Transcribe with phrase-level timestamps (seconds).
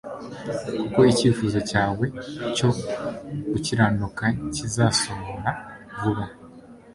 [0.79, 2.05] kuko icyifuzo cyawe
[2.55, 2.69] cyo
[3.51, 5.49] gukiranuka kizasohora
[5.99, 6.25] vuba